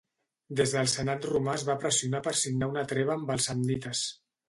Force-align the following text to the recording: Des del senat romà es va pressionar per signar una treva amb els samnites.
Des 0.59 0.73
del 0.77 0.89
senat 0.93 1.27
romà 1.33 1.55
es 1.59 1.67
va 1.69 1.77
pressionar 1.85 2.25
per 2.31 2.35
signar 2.41 2.73
una 2.75 2.89
treva 2.95 3.19
amb 3.21 3.37
els 3.39 3.51
samnites. 3.53 4.07